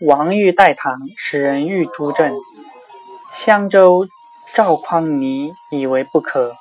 [0.00, 2.34] 王欲代唐，使人欲诛郑。
[3.32, 4.06] 襄州
[4.54, 6.54] 赵匡尼以为不可，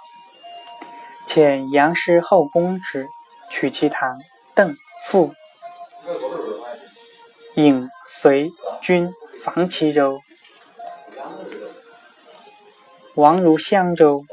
[1.27, 3.09] 遣杨师后公之，
[3.49, 4.19] 取其堂。
[4.53, 5.31] 邓父
[7.55, 9.11] 引随军
[9.43, 10.19] 防齐州。
[13.15, 14.23] 王如襄州，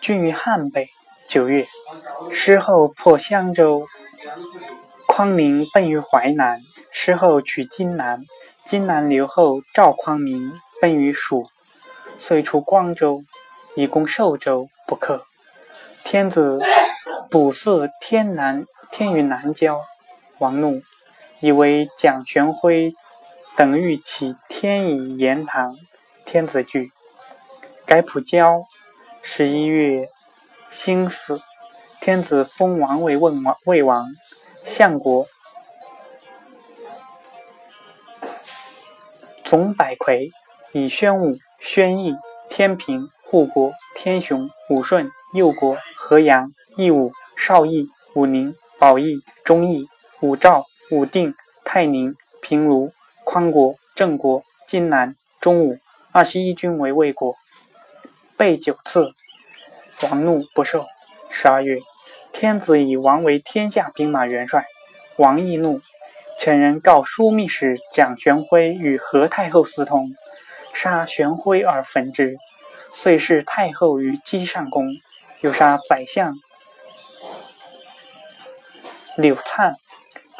[0.00, 0.88] 郡于汉北。
[1.28, 1.66] 九月，
[2.32, 3.86] 师后破襄州，
[5.06, 6.58] 匡宁奔于淮南。
[7.08, 8.26] 师后取荆南，
[8.66, 11.46] 荆南留后赵匡明奔于蜀，
[12.18, 13.24] 遂出光州，
[13.76, 15.24] 以攻寿州，不克。
[16.04, 16.60] 天子
[17.30, 19.80] 卜祀天南，天于南郊，
[20.36, 20.82] 王怒，
[21.40, 22.92] 以为蒋玄辉
[23.56, 25.74] 等欲起天以言唐，
[26.26, 26.92] 天子惧，
[27.86, 28.66] 改卜郊。
[29.22, 30.06] 十一月，
[30.68, 31.40] 辛巳，
[32.02, 34.06] 天子封王为魏王，魏王，
[34.62, 35.26] 相国。
[39.48, 40.28] 冯百魁，
[40.72, 42.14] 以宣武、宣义、
[42.50, 49.88] 天平、护国、天雄、武顺、右国、河阳、义武、绍义、武宁、宝义、忠义、
[50.20, 52.92] 武兆、武定、泰宁、平卢、
[53.24, 55.78] 匡国、郑国、荆南、中武
[56.12, 57.34] 二十一军为魏国，
[58.36, 59.14] 备九次，
[60.02, 60.84] 王怒不受。
[61.30, 61.80] 十二月，
[62.32, 64.66] 天子以王为天下兵马元帅，
[65.16, 65.80] 王亦怒。
[66.38, 70.14] 遣人告枢密使蒋玄辉与何太后私通，
[70.72, 72.36] 杀玄辉而焚之，
[72.92, 74.86] 遂弑太后于姬上宫，
[75.40, 76.32] 又杀宰相
[79.16, 79.74] 柳灿、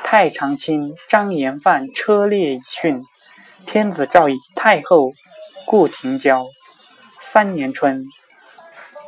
[0.04, 3.02] 太常卿张延范车裂以殉。
[3.66, 5.12] 天子诏以太后
[5.66, 6.46] 故庭交。
[7.18, 8.06] 三年春，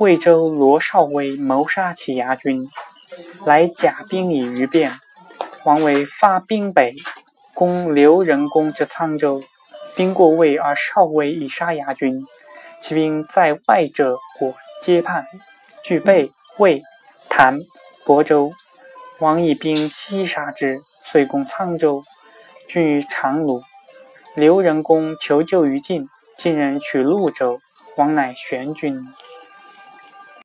[0.00, 2.68] 魏州罗绍威谋杀其牙军，
[3.46, 4.90] 来甲兵以余变。
[5.64, 6.94] 王为发兵北，
[7.54, 9.42] 攻刘仁恭之沧州，
[9.94, 12.24] 兵过魏而少威以杀牙军，
[12.80, 15.26] 其兵在外者果皆叛，
[15.84, 16.82] 俱备魏、
[17.28, 17.58] 谭、
[18.06, 18.52] 亳州。
[19.18, 22.02] 王以兵西杀之，遂攻沧州，
[22.66, 23.62] 军于长卢。
[24.34, 27.58] 刘仁恭求救于晋，晋人取潞州，
[27.96, 28.98] 王乃玄军。